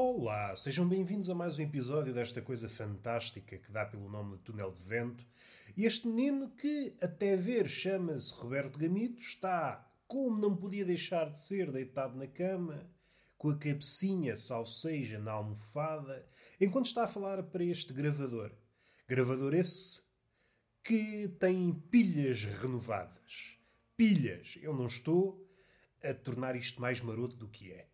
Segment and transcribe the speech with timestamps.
[0.00, 4.44] Olá, sejam bem-vindos a mais um episódio desta coisa fantástica que dá pelo nome de
[4.44, 5.26] Túnel de Vento.
[5.76, 11.40] E este menino, que até ver chama-se Roberto Gamito, está, como não podia deixar de
[11.40, 12.88] ser, deitado na cama,
[13.36, 16.24] com a cabecinha, salvo seja, na almofada,
[16.60, 18.52] enquanto está a falar para este gravador.
[19.08, 20.00] Gravador esse
[20.84, 23.58] que tem pilhas renovadas.
[23.96, 24.56] Pilhas.
[24.62, 25.44] Eu não estou
[26.04, 27.87] a tornar isto mais maroto do que é.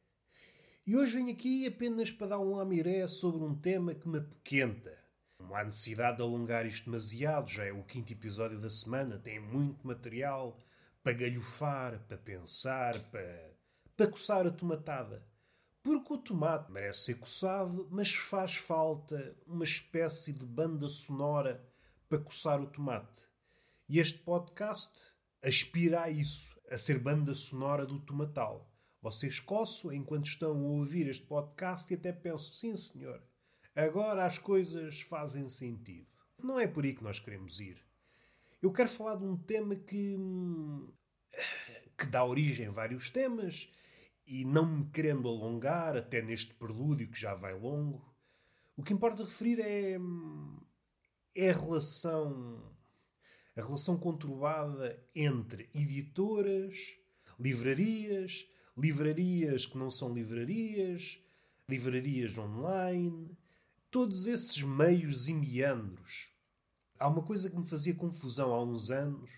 [0.87, 4.95] E hoje venho aqui apenas para dar um amiré sobre um tema que me apoquenta.
[5.38, 9.41] Não há necessidade de alongar isto demasiado, já é o quinto episódio da semana, tem
[9.41, 10.60] muito material
[11.02, 13.51] para galhofar, para pensar, para,
[13.97, 15.27] para coçar a tomatada.
[15.83, 21.66] Porque o tomate merece ser coçado, mas faz falta uma espécie de banda sonora
[22.10, 23.23] para coçar o tomate.
[23.88, 24.93] E este podcast
[25.43, 28.74] aspira a isso, a ser banda sonora do tomatal.
[29.05, 33.23] Vocês coçam enquanto estão a ouvir este podcast e até penso, sim senhor,
[33.77, 36.07] agora as coisas fazem sentido.
[36.43, 37.85] Não é por aí que nós queremos ir.
[38.63, 40.16] Eu quero falar de um tema que.
[41.99, 43.69] que dá origem a vários temas
[44.27, 48.11] e não me querendo alongar, até neste prelúdio que já vai longo,
[48.74, 49.99] o que importa referir é.
[51.35, 52.74] é a relação.
[53.55, 56.74] a relação conturbada entre editoras,
[57.39, 61.19] livrarias livrarias que não são livrarias,
[61.69, 63.37] livrarias online,
[63.91, 66.28] todos esses meios e meandros.
[66.99, 69.31] Há uma coisa que me fazia confusão há uns anos,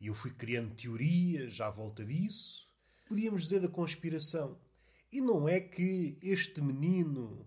[0.00, 2.68] e eu fui criando teorias à volta disso.
[3.06, 4.58] Podíamos dizer da conspiração.
[5.10, 7.46] E não é que este menino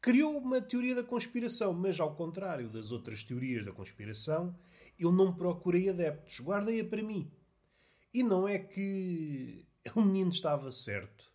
[0.00, 4.58] criou uma teoria da conspiração, mas ao contrário das outras teorias da conspiração,
[4.98, 7.30] eu não procurei adeptos, guardei-a para mim.
[8.12, 9.64] E não é que
[9.94, 11.30] o menino estava certo.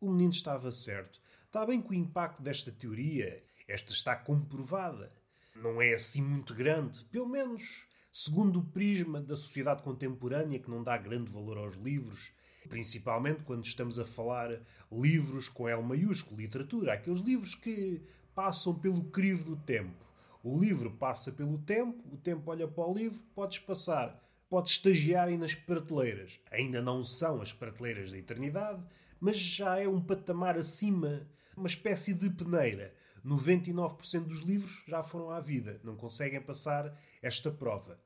[0.00, 1.20] O menino estava certo.
[1.46, 5.12] Está bem que o impacto desta teoria, esta está comprovada,
[5.54, 10.82] não é assim muito grande, pelo menos segundo o prisma da sociedade contemporânea que não
[10.82, 12.32] dá grande valor aos livros,
[12.68, 14.60] principalmente quando estamos a falar
[14.90, 18.02] livros com L maiúsculo, literatura, aqueles livros que
[18.34, 20.04] passam pelo crivo do tempo.
[20.42, 24.20] O livro passa pelo tempo, o tempo olha para o livro, podes passar
[24.52, 26.38] pode estagiar nas prateleiras.
[26.50, 28.84] Ainda não são as prateleiras da eternidade,
[29.18, 31.26] mas já é um patamar acima,
[31.56, 32.94] uma espécie de peneira.
[33.24, 37.98] 99% dos livros já foram à vida, não conseguem passar esta prova,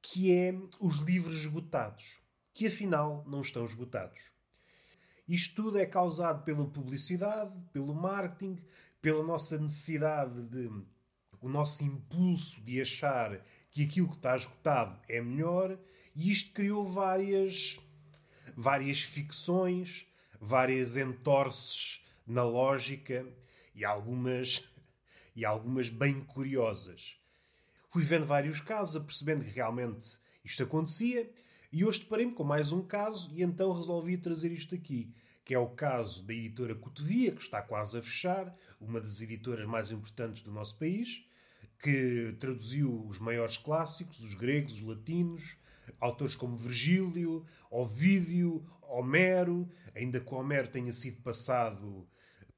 [0.00, 2.22] que é os livros esgotados,
[2.54, 4.30] que afinal não estão esgotados.
[5.26, 8.56] Isto tudo é causado pela publicidade, pelo marketing,
[9.00, 10.70] pela nossa necessidade de.
[11.40, 15.78] o nosso impulso de achar que aquilo que está esgotado é melhor,
[16.14, 17.80] e isto criou várias,
[18.54, 20.06] várias ficções,
[20.38, 23.26] várias entorces na lógica
[23.74, 24.62] e algumas,
[25.34, 27.16] e algumas bem curiosas.
[27.90, 31.30] Fui vendo vários casos, apercebendo que realmente isto acontecia,
[31.72, 35.10] e hoje deparei-me com mais um caso, e então resolvi trazer isto aqui,
[35.44, 39.66] que é o caso da editora Cotovia, que está quase a fechar, uma das editoras
[39.66, 41.24] mais importantes do nosso país,
[41.82, 45.56] que traduziu os maiores clássicos, os gregos, os latinos,
[46.00, 52.08] autores como Virgílio, Ovídio, Homero, ainda que Homero tenha sido passado,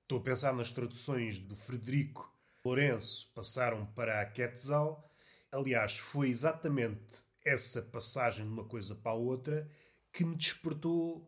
[0.03, 2.31] estou a pensar nas traduções do Frederico
[2.63, 5.11] Lourenço, passaram para a Quetzal.
[5.51, 9.71] Aliás, foi exatamente essa passagem de uma coisa para a outra
[10.13, 11.19] que me despertou.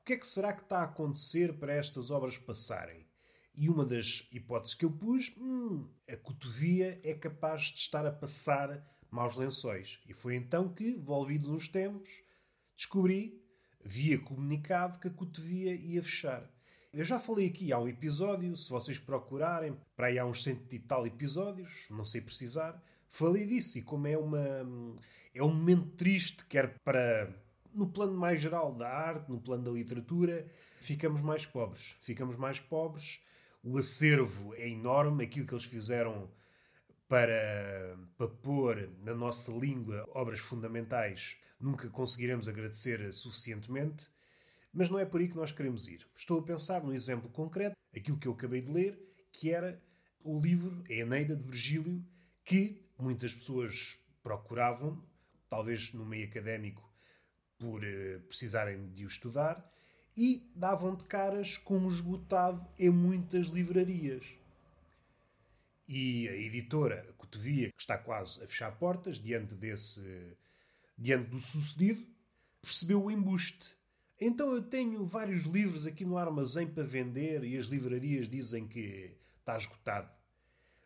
[0.00, 3.05] O que é que será que está a acontecer para estas obras passarem?
[3.56, 8.12] E uma das hipóteses que eu pus, hum, a cotovia é capaz de estar a
[8.12, 9.98] passar maus lençóis.
[10.06, 12.22] E foi então que, envolvidos uns tempos,
[12.76, 13.42] descobri,
[13.82, 16.50] via comunicado, que a cotovia ia fechar.
[16.92, 20.72] Eu já falei aqui há um episódio, se vocês procurarem, para aí há uns cento
[20.74, 24.66] e tal episódios, não sei precisar, falei disso e como é uma
[25.34, 27.30] é um momento triste, quer para
[27.74, 30.46] no plano mais geral da arte, no plano da literatura,
[30.80, 31.94] ficamos mais pobres.
[32.00, 33.20] Ficamos mais pobres
[33.66, 36.30] o acervo é enorme, aquilo que eles fizeram
[37.08, 44.08] para, para pôr na nossa língua obras fundamentais, nunca conseguiremos agradecer suficientemente,
[44.72, 46.06] mas não é por aí que nós queremos ir.
[46.14, 48.96] Estou a pensar num exemplo concreto, aquilo que eu acabei de ler,
[49.32, 49.82] que era
[50.22, 52.06] o livro A Eneida de Virgílio,
[52.44, 55.04] que muitas pessoas procuravam,
[55.48, 56.88] talvez no meio académico,
[57.58, 59.68] por uh, precisarem de o estudar,
[60.16, 64.24] e davam de caras com um esgotado em muitas livrarias.
[65.88, 70.02] E a editora, Cotovia, que está quase a fechar portas diante desse
[70.98, 72.04] diante do sucedido,
[72.62, 73.76] percebeu o embuste.
[74.18, 79.14] Então eu tenho vários livros aqui no armazém para vender e as livrarias dizem que
[79.38, 80.10] está esgotado.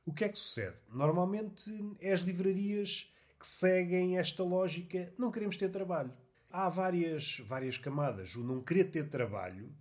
[0.05, 0.76] O que é que sucede?
[0.88, 6.12] Normalmente é as livrarias que seguem esta lógica, não queremos ter trabalho.
[6.50, 8.35] Há várias, várias camadas.
[8.35, 9.73] O não querer ter trabalho,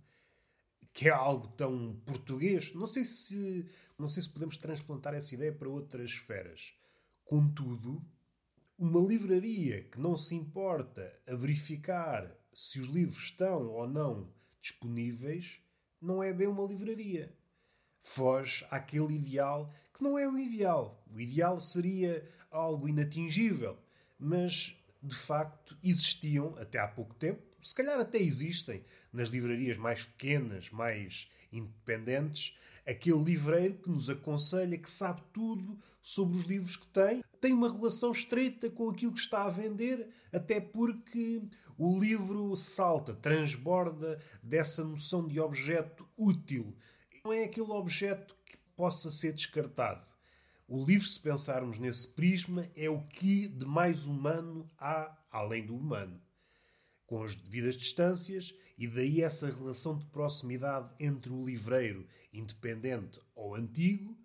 [0.92, 3.66] que é algo tão português, não sei se,
[3.98, 6.72] não sei se podemos transplantar essa ideia para outras esferas.
[7.24, 8.00] Contudo,
[8.78, 15.60] uma livraria que não se importa a verificar se os livros estão ou não disponíveis,
[16.00, 17.36] não é bem uma livraria.
[18.00, 21.04] Foge àquele ideal que não é o ideal.
[21.12, 23.76] O ideal seria algo inatingível,
[24.18, 30.04] mas de facto existiam até há pouco tempo, se calhar até existem nas livrarias mais
[30.04, 32.56] pequenas, mais independentes,
[32.86, 37.72] aquele livreiro que nos aconselha, que sabe tudo sobre os livros que tem, tem uma
[37.72, 41.42] relação estreita com aquilo que está a vender, até porque
[41.76, 46.76] o livro salta, transborda dessa noção de objeto útil.
[47.24, 50.04] Não é aquele objeto que possa ser descartado.
[50.72, 55.76] O livro, se pensarmos nesse prisma, é o que de mais humano há além do
[55.76, 56.22] humano.
[57.06, 63.56] Com as devidas distâncias, e daí essa relação de proximidade entre o livreiro independente ou
[63.56, 64.16] antigo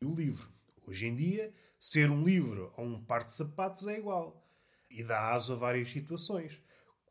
[0.00, 0.50] e o livro.
[0.86, 4.42] Hoje em dia, ser um livro ou um par de sapatos é igual.
[4.88, 6.58] E dá aso a várias situações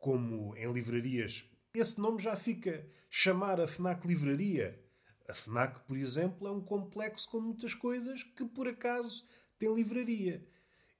[0.00, 1.44] como em livrarias.
[1.72, 2.84] Esse nome já fica.
[3.08, 4.79] Chamar a FNAC Livraria.
[5.30, 9.24] A FNAC, por exemplo, é um complexo com muitas coisas que por acaso
[9.56, 10.44] tem livraria.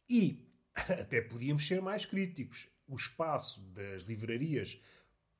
[0.08, 2.68] E até podíamos ser mais críticos.
[2.86, 4.80] O espaço das livrarias,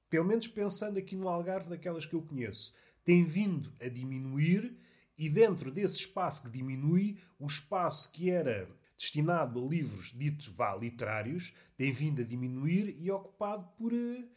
[0.09, 4.77] pelo menos pensando aqui no Algarve, daquelas que eu conheço, tem vindo a diminuir
[5.17, 10.75] e dentro desse espaço que diminui, o espaço que era destinado a livros ditos vá
[10.75, 14.29] literários tem vindo a diminuir e ocupado por uh,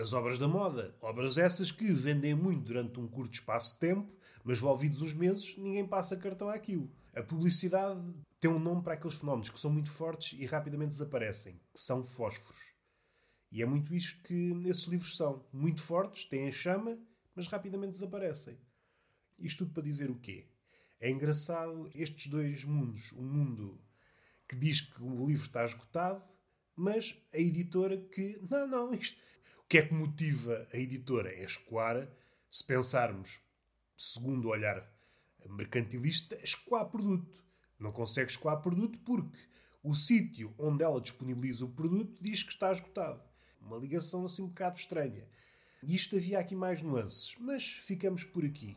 [0.00, 0.96] as obras da moda.
[1.00, 4.10] Obras essas que vendem muito durante um curto espaço de tempo,
[4.42, 6.90] mas envolvidos uns meses, ninguém passa cartão àquilo.
[7.14, 8.00] A publicidade
[8.40, 12.02] tem um nome para aqueles fenómenos que são muito fortes e rapidamente desaparecem, que são
[12.02, 12.70] fósforos.
[13.52, 15.44] E é muito isto que esses livros são.
[15.52, 16.98] Muito fortes, têm chama,
[17.34, 18.56] mas rapidamente desaparecem.
[19.38, 20.46] Isto tudo para dizer o quê?
[20.98, 23.12] É engraçado estes dois mundos.
[23.12, 23.78] O mundo
[24.48, 26.22] que diz que o livro está esgotado,
[26.74, 28.40] mas a editora que.
[28.48, 29.20] Não, não, isto.
[29.70, 31.32] Que é que motiva a editora?
[31.32, 32.08] É escoar,
[32.50, 33.38] se pensarmos,
[33.96, 34.84] segundo o olhar
[35.46, 37.40] mercantilista, escoar produto.
[37.78, 39.38] Não consegue escoar produto porque
[39.80, 43.22] o sítio onde ela disponibiliza o produto diz que está esgotado.
[43.60, 45.28] Uma ligação assim um bocado estranha.
[45.84, 48.76] Isto havia aqui mais nuances, mas ficamos por aqui.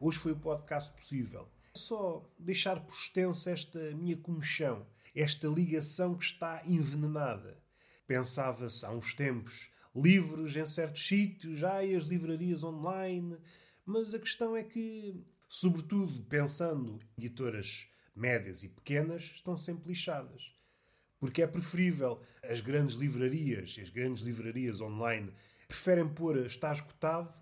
[0.00, 1.50] Hoje foi o podcast possível.
[1.76, 7.62] Só deixar por extenso esta minha comichão esta ligação que está envenenada.
[8.06, 13.36] Pensava-se há uns tempos livros em certos sítios, e as livrarias online,
[13.84, 20.52] mas a questão é que, sobretudo pensando em editoras médias e pequenas, estão sempre lixadas.
[21.18, 25.32] Porque é preferível as grandes livrarias, as grandes livrarias online,
[25.68, 27.34] preferem pôr está escutado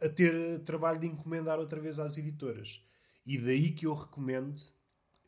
[0.00, 2.82] a ter trabalho de encomendar outra vez às editoras.
[3.26, 4.60] E daí que eu recomendo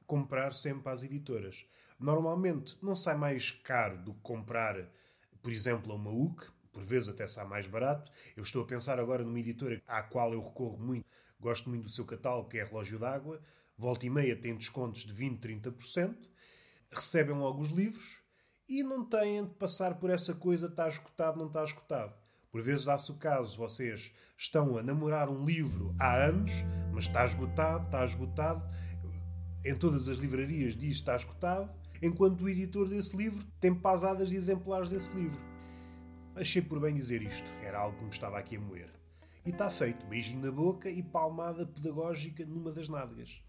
[0.07, 1.65] comprar sempre às editoras.
[1.99, 4.91] Normalmente não sai mais caro do que comprar,
[5.43, 8.11] por exemplo, a uma UC, por vezes até sai mais barato.
[8.37, 11.07] Eu estou a pensar agora numa editora à qual eu recorro muito,
[11.39, 13.41] gosto muito do seu catálogo, que é Relógio d'Água.
[13.77, 16.17] Volta e meia tem descontos de 20, 30%.
[16.91, 18.21] Recebem logo os livros
[18.69, 22.15] e não têm de passar por essa coisa está escutado, não está escutado.
[22.51, 26.51] Por vezes dá-se o caso, vocês estão a namorar um livro há anos,
[26.93, 28.69] mas está esgotado, está esgotado,
[29.65, 31.71] em todas as livrarias diz está escutado,
[32.03, 35.41] enquanto o editor desse livro tem pasadas de exemplares desse livro.
[36.35, 38.91] Achei por bem dizer isto, era algo que me estava aqui a moer.
[39.45, 43.43] E está feito, beijinho na boca e palmada pedagógica numa das nádegas.